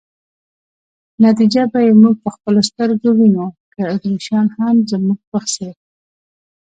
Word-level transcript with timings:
نتیجه 1.25 1.63
به 1.71 1.79
یې 1.85 1.93
موږ 2.01 2.15
په 2.23 2.29
خپلو 2.35 2.61
سترګو 2.69 3.09
وینو، 3.17 3.45
که 3.73 3.81
اتریشیان 3.93 4.47
هم 4.57 4.75
زموږ 4.91 5.19
په 5.29 5.39
څېر. 5.53 5.75